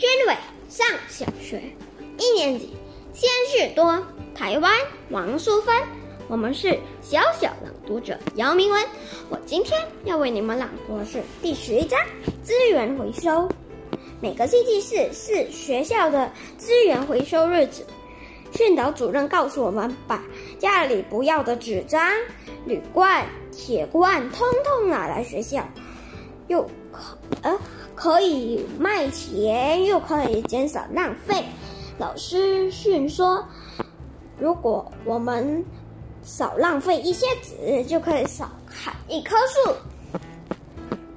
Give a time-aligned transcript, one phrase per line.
[0.00, 0.34] 军委
[0.70, 1.62] 上小学
[2.16, 2.74] 一年级，
[3.12, 4.02] 先事多，
[4.34, 4.72] 台湾
[5.10, 5.76] 王淑芬。
[6.26, 8.82] 我们是小小朗读者姚明文。
[9.28, 12.00] 我今天要为你们朗读的是第十一章
[12.42, 13.46] 资源回收。
[14.22, 17.84] 每个星期四是学校的资源回收日子。
[18.52, 20.24] 训导主任告诉我们，把
[20.58, 22.10] 家里不要的纸张、
[22.64, 25.62] 铝罐、铁罐，通通拿来学校，
[26.48, 27.60] 又可呃
[28.00, 31.44] 可以卖钱，又可以减少浪费。
[31.98, 33.44] 老师训说，
[34.38, 35.62] 如果我们
[36.22, 40.18] 少浪费一些纸，就可以少砍一棵树，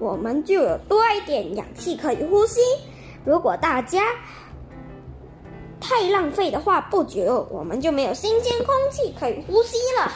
[0.00, 2.60] 我们就有多一点氧气可以呼吸。
[3.24, 4.02] 如果大家
[5.80, 10.10] 太浪费的话，不久我们就没有新鲜空气可以呼吸了。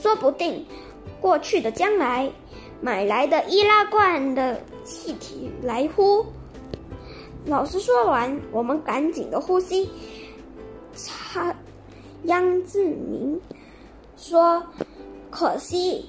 [0.00, 0.66] 说不定
[1.20, 2.32] 过去的将来，
[2.80, 6.24] 买来的易拉罐的气体来呼。
[7.46, 9.88] 老师说完，我们赶紧的呼吸。
[11.32, 11.54] 他
[12.24, 13.40] 央志明
[14.16, 14.62] 说
[15.30, 16.04] ：“可惜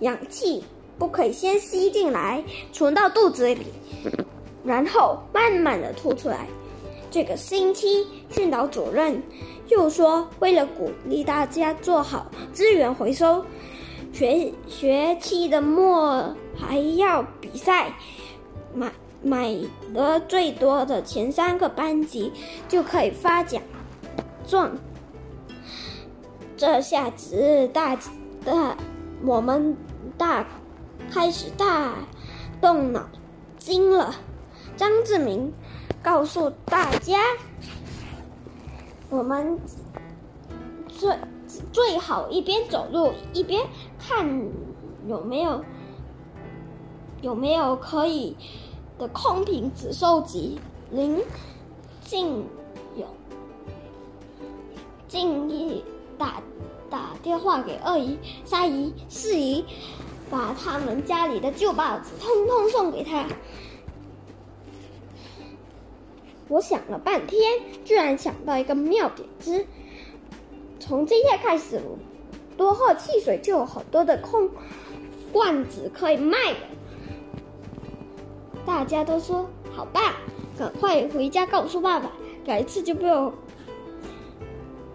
[0.00, 0.62] 氧气。”
[0.98, 3.66] 不可以先吸进来，存到肚子里，
[4.64, 6.46] 然后慢慢的吐出来。
[7.10, 9.22] 这个星期训导主任
[9.68, 13.44] 又说，为了鼓励大家做好资源回收，
[14.16, 17.92] 学学期的末还要比赛，
[18.74, 18.90] 买
[19.22, 19.54] 买
[19.92, 22.32] 的最多的前三个班级
[22.66, 23.62] 就可以发奖
[24.46, 24.72] 状。
[26.56, 27.94] 这下子大
[28.44, 28.76] 大
[29.22, 29.76] 我们
[30.16, 30.46] 大。
[31.08, 31.94] 开始大
[32.60, 33.08] 动脑
[33.58, 34.12] 筋了。
[34.76, 35.52] 张志明
[36.02, 37.20] 告诉大家
[39.08, 39.56] ：“我们
[40.88, 41.16] 最
[41.70, 43.62] 最好一边走路一边
[44.06, 44.48] 看
[45.08, 45.64] 有没有
[47.22, 48.36] 有没有可以
[48.98, 50.60] 的空瓶子收集。”
[50.92, 51.20] 林
[52.04, 52.44] 静
[52.96, 53.08] 勇
[55.08, 55.82] 静义
[56.16, 56.40] 打
[56.88, 59.64] 打电话给二姨、三姨、四姨。
[60.28, 63.24] 把他们家里的旧报纸通通送给他。
[66.48, 67.40] 我想了半天，
[67.84, 69.64] 居然想到一个妙点子：
[70.80, 71.80] 从今天开始，
[72.56, 74.48] 多喝汽水就有好多的空
[75.32, 76.58] 罐子可以卖了。
[78.64, 80.02] 大家都说好棒，
[80.58, 82.10] 赶快回家告诉爸爸，
[82.44, 83.32] 改次就不用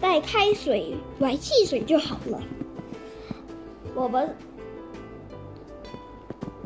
[0.00, 2.40] 带开水买汽水就好了。
[3.94, 4.34] 我们。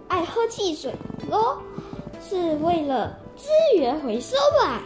[0.08, 0.94] 爱喝汽水
[1.28, 1.60] 咯，
[2.22, 4.80] 是为了资源回收吧。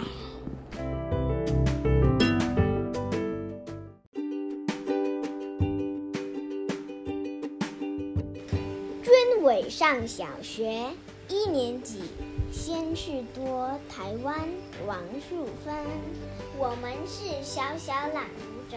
[9.81, 10.91] 上小学
[11.31, 12.03] 一年级，
[12.53, 14.47] 先去多台湾
[14.87, 15.75] 王树芬。
[16.59, 18.77] 我们是小小朗读者，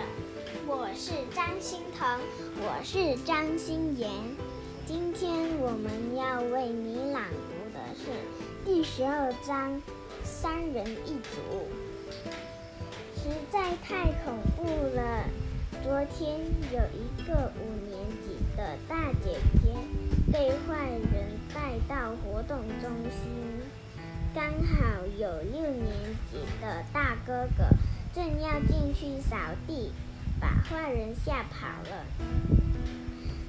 [0.66, 2.22] 我是张欣腾，
[2.56, 4.10] 我是张欣妍。
[4.86, 8.06] 今天我们要为你朗读的是
[8.64, 9.74] 第十二章
[10.24, 11.68] 《三人一组》。
[13.22, 14.64] 实在太恐怖
[14.96, 15.26] 了！
[15.84, 16.40] 昨天
[16.72, 19.68] 有一个五年级的大姐姐
[20.32, 23.30] 被坏人带到活动中心，
[24.34, 25.94] 刚好有六年
[26.32, 27.66] 级的大哥哥
[28.14, 29.36] 正要进去扫
[29.68, 29.92] 地，
[30.40, 32.06] 把坏人吓跑了。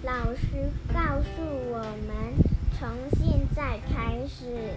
[0.02, 1.40] 老师告诉
[1.70, 1.78] 我
[2.08, 2.34] 们，
[2.76, 4.74] 从现在开始，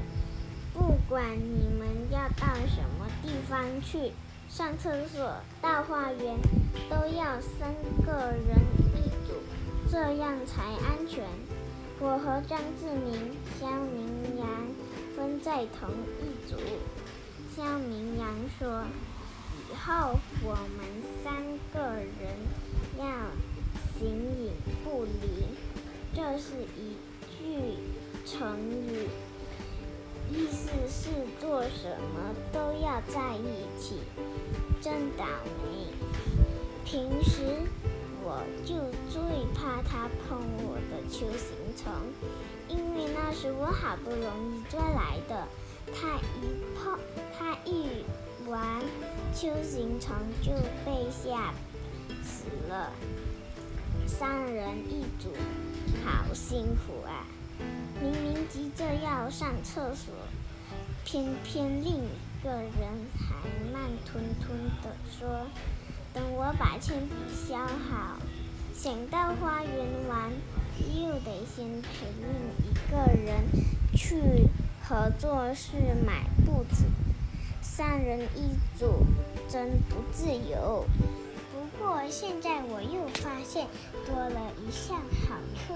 [0.76, 4.12] 不管你们要到什么地方去，
[4.48, 6.38] 上厕所、到花园，
[6.90, 7.74] 都要三
[8.06, 8.60] 个人
[8.96, 9.34] 一组，
[9.92, 11.24] 这样才安全。
[12.00, 14.48] 我和张志明、肖明阳
[15.16, 15.90] 分在同
[16.22, 16.56] 一组。
[17.56, 18.84] 肖明阳说
[19.70, 20.86] ：“以后我们
[21.24, 21.36] 三
[21.74, 22.38] 个人
[23.00, 23.06] 要。”
[24.00, 24.54] 形影
[24.84, 25.48] 不离，
[26.14, 26.94] 这是一
[27.26, 27.80] 句
[28.28, 29.10] 成语，
[30.32, 31.10] 意思是
[31.42, 34.02] 做什么都要在一起。
[34.80, 35.26] 真倒
[35.64, 36.07] 霉！
[36.90, 37.42] 平时
[38.24, 38.76] 我就
[39.12, 39.22] 最
[39.54, 41.92] 怕他碰我的球形虫，
[42.70, 45.46] 因为那是我好不容易抓来的，
[45.94, 46.98] 他一碰，
[47.38, 48.06] 他一
[48.50, 48.82] 玩，
[49.36, 50.54] 球形虫就
[50.86, 51.54] 被吓
[52.24, 52.94] 死了。
[54.08, 55.34] 三人一组，
[56.06, 57.28] 好辛苦啊！
[58.02, 60.14] 明明急着要上厕所，
[61.04, 62.72] 偏偏另一个人
[63.20, 63.36] 还
[63.74, 65.48] 慢吞吞地说
[66.18, 68.18] ：“等我把铅笔削好，
[68.74, 70.32] 想到花园玩，
[71.00, 72.28] 又得先陪另
[72.66, 73.46] 一个人
[73.96, 74.50] 去
[74.84, 75.74] 合作室
[76.04, 76.86] 买布子，
[77.62, 78.50] 三人一
[78.80, 79.06] 组
[79.48, 80.88] 真不自由。
[81.54, 83.68] 不过现在我又发现
[84.08, 85.76] 多了一项好处，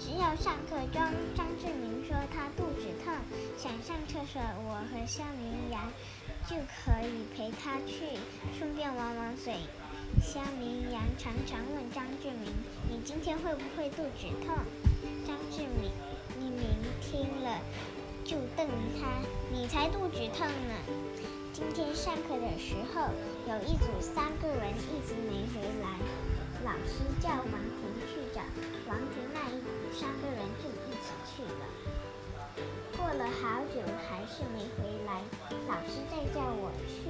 [0.00, 1.00] 只要上课中
[1.36, 3.14] 张志明说他肚子痛，
[3.56, 5.80] 想上厕所，我和肖明阳
[6.50, 8.18] 就可以陪他去，
[8.58, 9.54] 顺便玩玩水。
[10.20, 12.50] 肖明阳常常问张志明
[12.90, 14.58] ：“你今天会不会肚子痛？”
[15.24, 15.92] 张志明
[16.40, 16.66] 明明
[17.00, 17.60] 听了
[18.24, 18.66] 就瞪
[18.98, 19.22] 他
[19.54, 20.74] ：“你才肚子痛呢！”
[21.54, 23.14] 今天上课的时候，
[23.46, 25.94] 有一组三个人一直没回来，
[26.64, 28.42] 老师叫王婷去找，
[28.88, 32.09] 王婷那一组三个人就一起去了。
[33.00, 35.22] 过了好久还是没回来，
[35.66, 37.08] 老师再叫我去，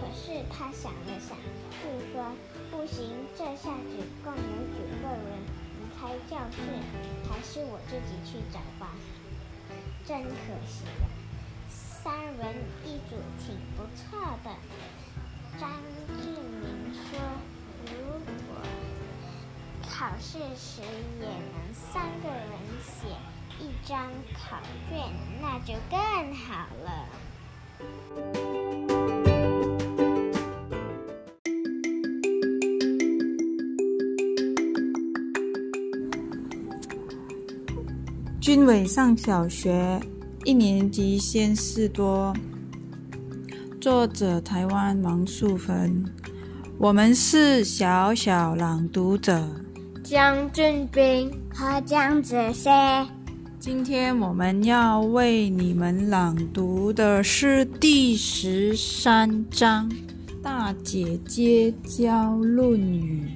[0.00, 1.36] 可是他想了想，
[1.84, 2.32] 就说
[2.70, 3.92] 不行，这下子
[4.24, 4.40] 共有
[4.72, 5.28] 九个人
[5.76, 6.56] 离开教室，
[7.28, 8.96] 还是我自己去找吧，
[10.06, 10.32] 真可
[10.66, 11.06] 惜呀。
[11.68, 12.54] 三人
[12.86, 14.50] 一组挺不错的，
[15.60, 15.70] 张
[16.22, 17.20] 志明说，
[17.84, 18.62] 如果
[19.82, 20.80] 考试时
[21.20, 22.48] 也能三个人
[22.82, 23.08] 写
[23.60, 23.98] 一张
[24.34, 24.56] 考
[24.88, 24.98] 卷，
[25.40, 25.98] 那就更
[26.34, 27.06] 好了。
[38.40, 40.00] 军委上小学
[40.44, 42.32] 一年级先事多，
[43.80, 46.04] 作者台湾王素芬。
[46.78, 49.46] 我们是小小朗读者，
[50.04, 53.06] 江俊斌和江子姗，
[53.70, 59.86] 今天我们要为你们朗读的是第十三章
[60.42, 63.26] 《大姐姐教论语》。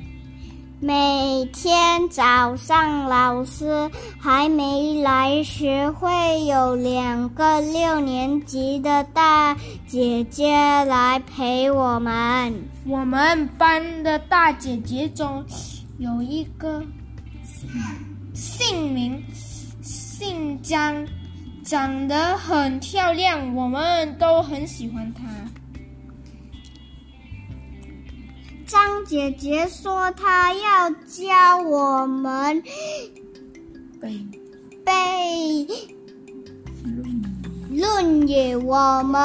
[0.81, 9.55] 每天早上，老师还没来时，会有两个六年级的大
[9.87, 10.51] 姐姐
[10.87, 12.55] 来陪我们。
[12.87, 15.45] 我们班的大姐姐中
[15.99, 16.83] 有一个
[18.33, 19.23] 姓名
[20.23, 21.05] 姓张，
[21.65, 25.25] 长得很漂亮，我们都很喜欢她。
[28.65, 32.63] 张姐姐说她要教我们
[34.01, 34.25] 背
[34.85, 34.93] 背
[37.69, 39.21] 《论语》，我们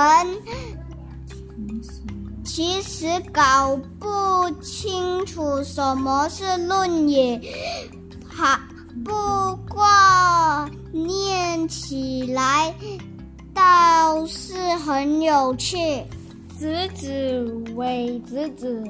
[2.43, 7.37] 其实搞不清楚什么是《论语》，
[8.27, 8.59] 还
[9.05, 9.11] 不
[9.69, 9.85] 过
[11.05, 12.73] 念起来
[13.53, 16.03] 倒是很有趣。
[16.57, 18.83] 子子为子子，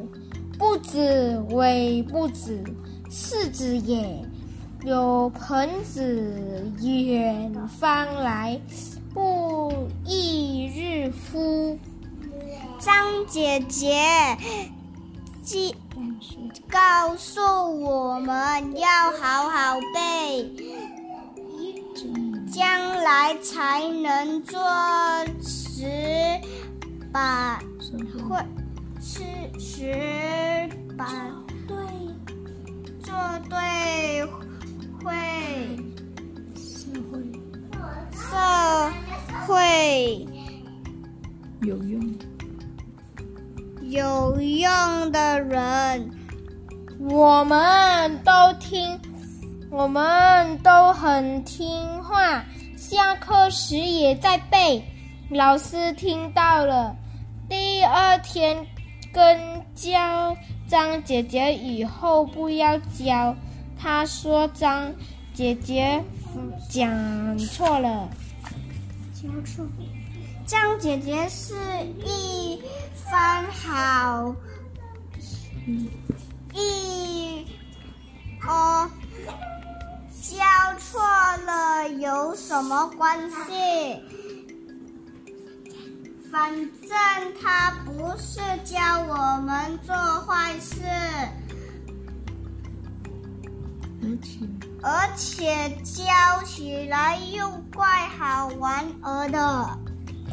[0.58, 2.64] 不子为不子，
[3.10, 4.24] 是子也。
[4.86, 8.58] 有朋自远方来，
[9.14, 11.78] 不亦乐乎？
[12.80, 14.38] 张姐姐
[15.44, 15.76] 记
[16.70, 17.42] 告诉
[17.82, 20.50] 我们要好好背，
[22.52, 24.60] 将来才能做
[25.42, 25.84] 十
[27.12, 27.60] 把
[28.28, 28.38] 会
[29.02, 29.24] 是
[29.60, 31.08] 十把
[31.68, 31.78] 对
[33.00, 33.14] 做
[33.50, 34.26] 对
[35.04, 35.14] 会
[36.56, 37.20] 社会
[38.12, 38.92] 社
[39.48, 40.28] 会
[41.62, 42.16] 有用。
[43.82, 46.18] 有用的人。
[47.00, 49.00] 我们都听，
[49.78, 52.44] 我们都很听话，
[52.76, 54.84] 下课时也在背。
[55.30, 56.96] 老师听到了，
[57.48, 58.66] 第二天
[59.14, 59.40] 跟
[59.76, 60.36] 教
[60.68, 63.36] 张姐姐以后不要教。
[63.80, 64.92] 他说张
[65.32, 66.04] 姐姐
[66.68, 68.10] 讲错了。
[70.48, 71.54] 张姐姐是
[72.04, 72.60] 一
[72.96, 74.34] 番好，
[76.56, 77.46] 一
[78.42, 78.90] 哦，
[80.30, 80.44] 教
[80.78, 81.00] 错
[81.46, 84.02] 了有什么关系？
[86.30, 86.92] 反正
[87.42, 90.82] 他不是教我们做坏事，
[94.04, 94.40] 而且
[94.84, 97.88] 而且教起来又怪
[98.20, 99.80] 好玩儿的。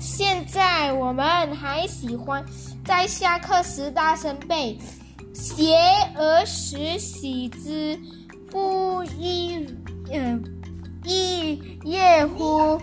[0.00, 2.44] 现在我们还喜欢
[2.84, 4.76] 在下课时大声背
[5.32, 5.76] “学
[6.16, 7.98] 而时习之，
[8.54, 9.66] 呼一
[10.12, 10.40] 嗯
[11.02, 12.78] 一夜呼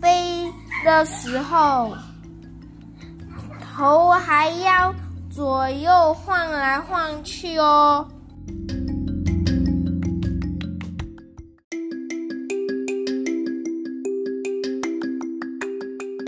[0.00, 0.48] 飞
[0.84, 1.92] 的时候
[3.60, 4.94] 头还要
[5.28, 8.08] 左右晃来晃去哦。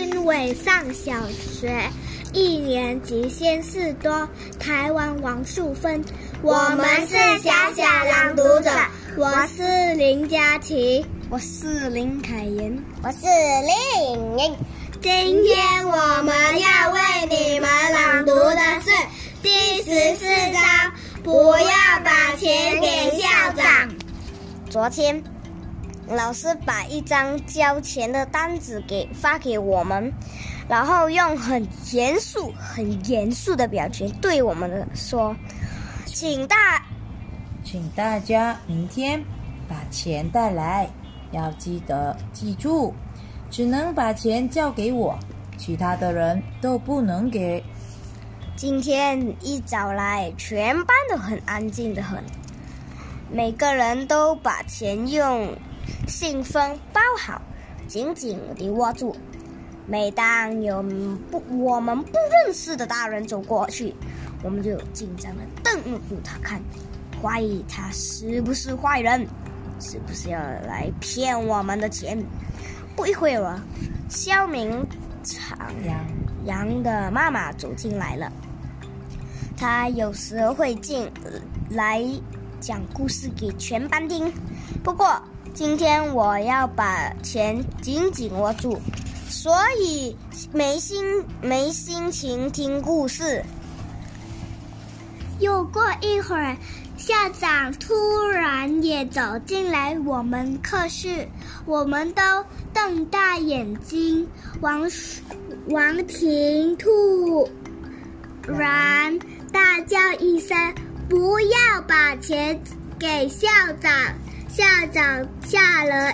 [0.01, 1.89] 因为上小学
[2.31, 6.03] 一年级，先试多台湾王树芬。
[6.43, 8.69] 我们是小小朗读者，
[9.17, 14.55] 我是林佳琪，我是林凯言，我是林颖颖。
[15.01, 18.91] 今天我们要为你们朗读的是
[19.41, 20.93] 第十四章，
[21.23, 23.89] 不要把钱给校长。
[24.69, 25.23] 昨天。
[26.11, 30.11] 老师把一张交钱的单子给发给我们，
[30.69, 35.35] 然后用很严肃、很严肃的表情对我们说
[36.05, 36.85] ：“请大，
[37.63, 39.19] 请大家明天
[39.67, 40.87] 把钱带来，
[41.31, 42.93] 要记得记住，
[43.49, 45.17] 只能把钱交给我，
[45.57, 47.63] 其他的人都不能给。”
[48.55, 52.23] 今天一早来，全班都很安静的很，
[53.31, 55.51] 每个人都把钱用。
[56.07, 57.41] 信封包好，
[57.87, 59.15] 紧紧地握住。
[59.89, 60.83] 每当有
[61.31, 63.95] 不我们不认识的大人走过去，
[64.43, 66.61] 我们就紧张地瞪住他看，
[67.19, 69.27] 怀疑他是不是坏人，
[69.79, 72.23] 是不是要来骗我们的钱。
[72.95, 73.59] 不一会儿，
[74.07, 74.85] 肖明
[75.23, 75.57] 长
[76.45, 78.31] 杨的妈妈走进来了。
[79.57, 81.09] 他有时会进
[81.71, 82.05] 来
[82.59, 84.31] 讲故事给全班听，
[84.83, 85.19] 不过。
[85.51, 88.79] 今天我要把钱紧紧握住，
[89.29, 90.17] 所以
[90.51, 93.43] 没心没心情听故事。
[95.39, 96.57] 又过一会儿，
[96.97, 101.29] 校长突然也走进来我们课室，
[101.65, 102.21] 我们都
[102.73, 104.27] 瞪大眼睛。
[104.61, 104.89] 王
[105.67, 107.47] 王婷突
[108.47, 109.17] 然
[109.53, 110.57] 大叫一声
[111.07, 112.59] ：“不要把钱
[112.97, 113.47] 给校
[113.79, 113.91] 长！”
[114.49, 116.13] 校长吓了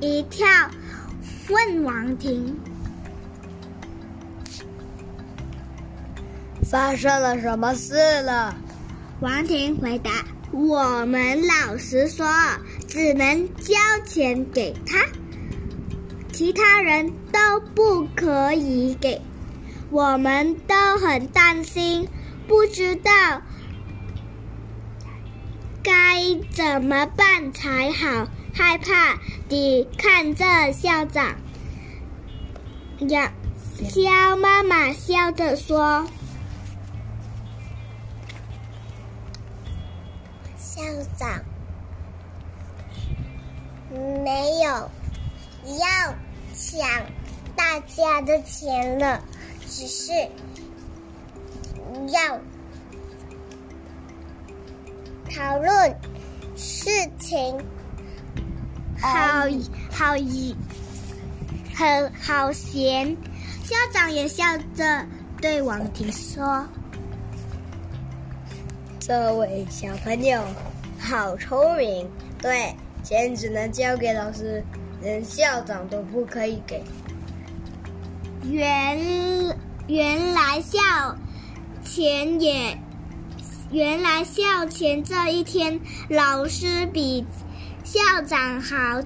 [0.00, 0.46] 一跳，
[1.48, 2.58] 问王婷
[6.70, 8.56] ：“发生了什么事了？”
[9.20, 10.10] 王婷回答
[10.52, 12.26] ：“我们老实说，
[12.88, 13.74] 只能交
[14.06, 15.04] 钱给他，
[16.32, 19.20] 其他人都不可以给。
[19.90, 22.08] 我们都很担心，
[22.48, 23.10] 不知道。”
[25.82, 25.92] 该
[26.50, 28.26] 怎么办才好？
[28.54, 29.18] 害怕
[29.48, 31.36] 地看着校长，
[33.08, 33.32] 呀，
[33.90, 36.06] 肖妈妈笑着说
[40.56, 40.82] ：“校
[41.18, 41.42] 长
[44.24, 44.90] 没有
[45.78, 46.14] 要
[46.54, 47.06] 抢
[47.56, 49.20] 大家的钱了，
[49.68, 50.12] 只是
[52.12, 52.38] 要。”
[55.34, 55.98] 讨论
[56.54, 57.58] 事情，
[59.04, 59.46] 好
[59.92, 60.56] 好一
[61.74, 63.16] 很好闲。
[63.62, 64.44] 校长也笑
[64.74, 65.06] 着
[65.40, 66.66] 对王婷说
[68.98, 70.42] ：“这位小朋友
[70.98, 72.08] 好聪明，
[72.40, 74.64] 对，钱只能交给老师，
[75.02, 76.82] 连校长都不可以给。
[78.44, 78.98] 原
[79.86, 80.78] 原来校
[81.84, 82.78] 钱也。”
[83.72, 87.26] 原来校前这一天，老师比
[87.84, 89.02] 校长好，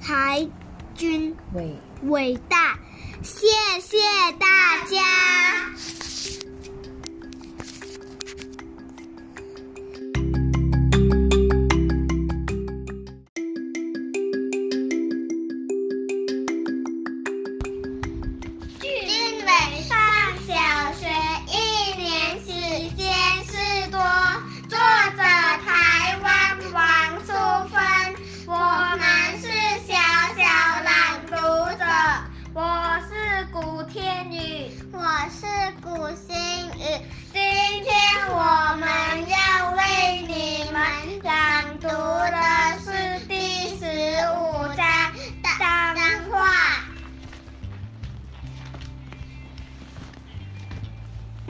[0.00, 0.48] 还
[0.94, 2.78] 君伟伟大，
[3.22, 3.46] 谢
[3.80, 3.98] 谢
[4.38, 4.46] 大
[4.86, 5.97] 家。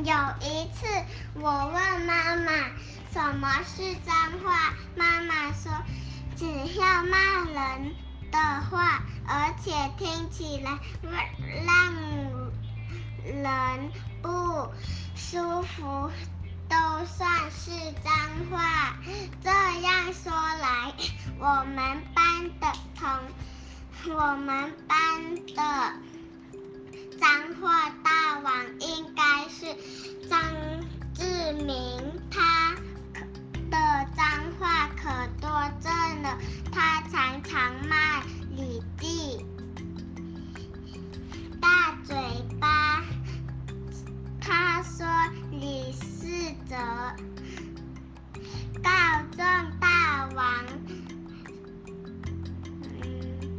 [0.09, 0.87] 有一次，
[1.35, 2.51] 我问妈妈
[3.13, 5.71] 什么是脏话，妈妈说，
[6.35, 6.47] 只
[6.81, 7.95] 要骂人
[8.33, 8.39] 的
[8.71, 10.79] 话，而且听起来
[11.67, 11.95] 让
[13.27, 14.73] 人不
[15.15, 16.11] 舒服，
[16.71, 17.71] 都算是
[18.03, 18.11] 脏
[18.51, 18.97] 话。
[19.45, 20.95] 这样说来，
[21.39, 25.93] 我们班的同，我们班的。
[27.19, 27.29] 脏
[27.61, 29.67] 话大王应该是
[30.29, 30.41] 张
[31.15, 32.75] 志明他
[33.71, 33.77] 的
[34.17, 34.25] 脏
[34.59, 35.11] 话可
[35.41, 35.91] 多着
[36.23, 36.39] 呢
[36.73, 38.23] 他常常骂
[38.57, 39.45] 李弟
[41.61, 42.17] 大嘴
[42.61, 43.05] 巴
[44.41, 45.07] 他说
[45.51, 46.77] 李世泽
[48.83, 48.91] 告
[49.37, 50.65] 状大王
[53.03, 53.59] 嗯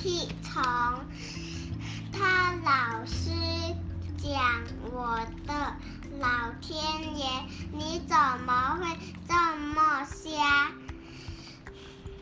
[0.00, 0.62] 屁虫，
[2.12, 3.32] 他老师
[4.16, 4.62] 讲
[4.92, 5.74] 我的
[6.20, 6.78] 老天
[7.16, 7.26] 爷，
[7.72, 9.34] 你怎么会这
[9.74, 10.70] 么瞎？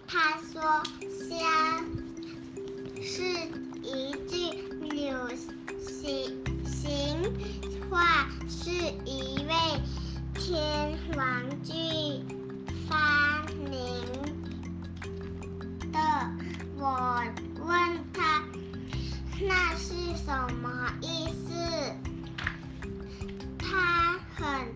[0.09, 0.83] 他说
[1.28, 1.85] 瞎
[3.02, 3.12] 是
[3.83, 4.35] 一句
[4.80, 5.28] 流
[5.87, 7.21] 行行
[7.90, 8.71] 话，是
[9.04, 9.52] 一位
[10.33, 12.25] 天王剧
[12.88, 13.71] 发明
[15.92, 15.99] 的。
[16.78, 17.25] 我
[19.40, 21.94] 那是什么意思，
[23.58, 24.74] 他很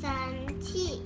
[0.00, 1.02] 生气，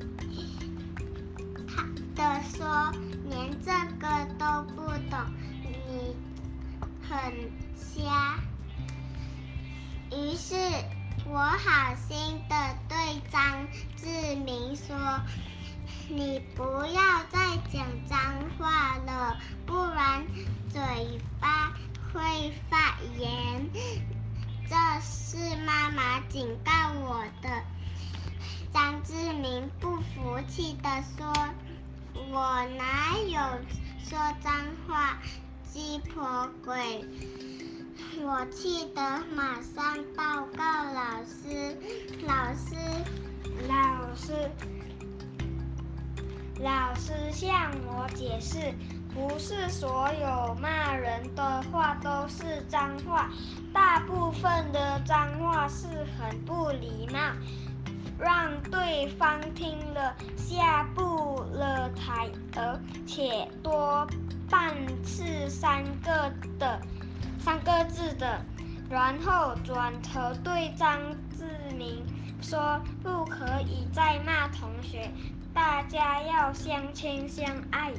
[1.67, 2.93] 他的说
[3.29, 5.19] 连这个都不懂，
[5.63, 6.15] 你
[7.09, 8.39] 很瞎。
[10.13, 10.55] 于是
[11.27, 12.55] 我好心的
[12.89, 12.97] 对
[13.31, 14.95] 张志明说
[16.09, 18.19] ：“你不要再讲脏
[18.59, 20.25] 话了，不然
[20.69, 21.73] 嘴巴
[22.15, 23.69] 会发炎。”
[24.67, 27.63] 这是妈妈警告我的。
[28.73, 31.33] 张志明不服气的说
[32.33, 33.39] ：“我哪有
[34.09, 34.53] 说脏
[34.89, 35.19] 话，
[35.71, 37.05] 鸡婆鬼！”
[38.23, 41.77] 我气得马上报告老师，
[42.27, 42.75] 老师，
[43.69, 44.51] 老师，
[46.61, 48.73] 老师向我解释，
[49.15, 53.31] 不是所有骂人的话都是脏话，
[53.73, 55.87] 大部分的脏话是
[56.19, 57.19] 很不礼貌，
[58.19, 64.07] 让对方听了下不了台，而且多
[64.51, 66.81] 半是三个的。
[67.39, 68.41] 三个字的，
[68.89, 70.99] 然后转头对张
[71.37, 71.45] 志
[71.77, 72.03] 明
[72.41, 75.11] 说：“不可以再骂同学，
[75.53, 77.93] 大家要相亲相爱。”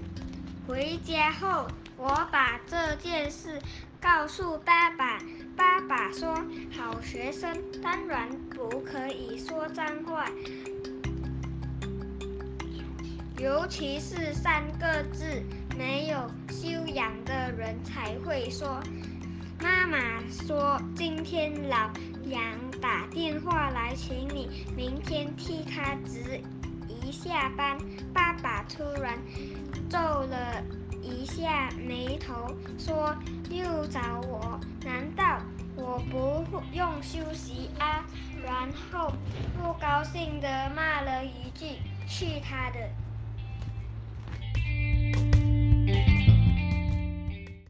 [0.67, 3.61] 回家后，我把这件事
[4.01, 5.19] 告诉爸爸，
[5.55, 6.33] 爸爸说
[6.75, 10.25] ：“好学生当然不可以说脏话，
[13.37, 15.43] 尤其是三个字，
[15.77, 18.81] 没有修养的人才会说。”
[19.61, 19.97] 妈妈
[20.29, 21.89] 说：“今天老
[22.25, 22.41] 杨
[22.81, 26.41] 打电话来请你，明天替他值
[27.05, 27.77] 一下班。”
[28.13, 29.19] 爸爸突然
[29.89, 30.63] 皱了
[31.01, 32.47] 一下眉头，
[32.79, 33.15] 说
[33.51, 34.59] ：“又找我？
[34.83, 35.39] 难道
[35.75, 38.03] 我不用休息啊？”
[38.43, 39.11] 然后
[39.57, 42.79] 不高兴地骂了一句：“去他的！”